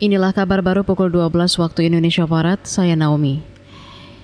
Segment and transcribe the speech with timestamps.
[0.00, 3.44] Inilah kabar baru pukul 12 waktu Indonesia Barat, saya Naomi.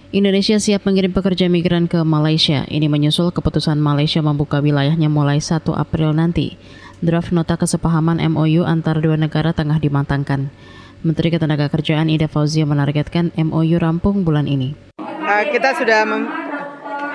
[0.08, 2.64] Indonesia siap mengirim pekerja migran ke Malaysia.
[2.64, 6.56] Ini menyusul keputusan Malaysia membuka wilayahnya mulai 1 April nanti.
[7.04, 10.48] Draft nota kesepahaman MOU antar dua negara tengah dimatangkan.
[11.04, 14.72] Menteri Ketenagakerjaan Ida Fauzia menargetkan MOU rampung bulan ini.
[14.96, 16.24] Uh, kita sudah mem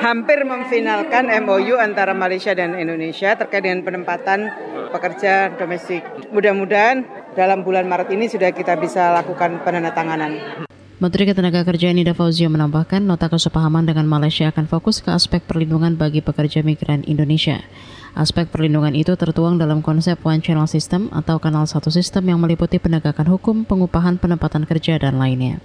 [0.05, 4.53] hampir memfinalkan MOU antara Malaysia dan Indonesia terkait dengan penempatan
[4.93, 6.05] pekerja domestik.
[6.29, 10.63] Mudah-mudahan dalam bulan Maret ini sudah kita bisa lakukan penandatanganan.
[11.01, 16.21] Menteri Ketenagakerjaan Ida Fauzia menambahkan nota kesepahaman dengan Malaysia akan fokus ke aspek perlindungan bagi
[16.21, 17.65] pekerja migran Indonesia.
[18.13, 22.77] Aspek perlindungan itu tertuang dalam konsep One Channel System atau kanal satu sistem yang meliputi
[22.77, 25.57] penegakan hukum, pengupahan, penempatan kerja, dan lainnya.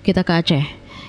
[0.00, 0.64] Kita ke Aceh.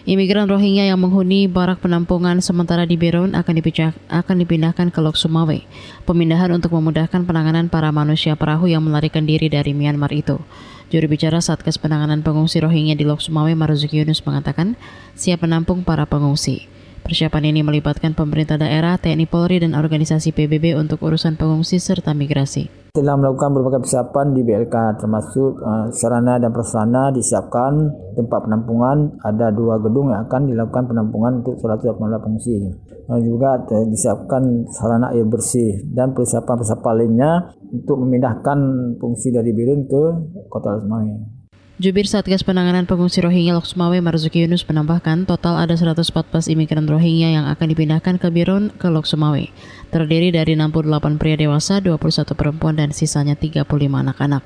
[0.09, 3.61] Imigran Rohingya yang menghuni barak penampungan sementara di Beron akan,
[4.09, 5.61] akan dipindahkan ke Lok Sumawe.
[6.09, 10.41] Pemindahan untuk memudahkan penanganan para manusia perahu yang melarikan diri dari Myanmar itu.
[10.89, 14.73] Juru bicara Satgas Penanganan Pengungsi Rohingya di Lok Sumawe Marzuki Yunus mengatakan
[15.13, 16.65] siap menampung para pengungsi.
[17.05, 22.78] Persiapan ini melibatkan pemerintah daerah, TNI Polri, dan organisasi PBB untuk urusan pengungsi serta migrasi
[22.89, 27.87] telah melakukan berbagai persiapan di BLK termasuk uh, sarana dan prasarana disiapkan
[28.17, 32.55] tempat penampungan ada dua gedung yang akan dilakukan penampungan untuk 180 pengungsi
[33.09, 33.57] dan juga
[33.89, 37.31] disiapkan sarana air bersih dan persiapan-persiapan lainnya
[37.73, 38.57] untuk memindahkan
[39.01, 40.03] pengungsi dari Birun ke
[40.45, 41.38] Kota Lasmai.
[41.79, 47.39] Jubir Satgas Penanganan Pengungsi Rohingya Lok Sumawe Marzuki Yunus menambahkan total ada 114 imigran Rohingya
[47.39, 49.47] yang akan dipindahkan ke Biron ke Lok Sumawe.
[49.87, 53.63] Terdiri dari 68 pria dewasa, 21 perempuan, dan sisanya 35
[53.95, 54.43] anak-anak.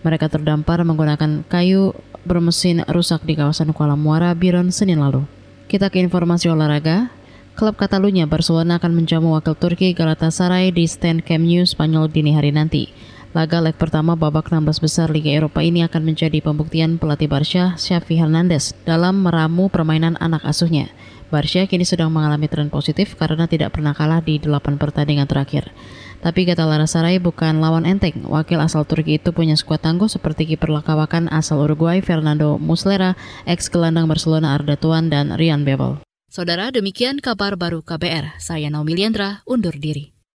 [0.00, 1.92] Mereka terdampar menggunakan kayu
[2.24, 5.28] bermesin rusak di kawasan Kuala Muara, Biron, Senin lalu.
[5.68, 7.12] Kita ke informasi olahraga.
[7.52, 12.48] Klub Catalunya Barcelona akan menjamu wakil Turki Galatasaray di stand Camp Nou Spanyol dini hari
[12.48, 12.88] nanti.
[13.32, 18.20] Laga leg pertama babak 16 besar Liga Eropa ini akan menjadi pembuktian pelatih Barca, Xavi
[18.20, 20.92] Hernandez, dalam meramu permainan anak asuhnya.
[21.32, 25.72] Barca kini sedang mengalami tren positif karena tidak pernah kalah di 8 pertandingan terakhir.
[26.20, 28.20] Tapi kata Larassaray bukan lawan enteng.
[28.28, 33.16] Wakil asal Turki itu punya skuad tangguh seperti kiper lakawakan asal Uruguay Fernando Muslera,
[33.48, 36.04] ex gelandang Barcelona Arda Tuan dan Rian Bebel.
[36.28, 38.36] Saudara, demikian kabar baru KBR.
[38.36, 40.11] Saya Naomi Liandra, undur diri.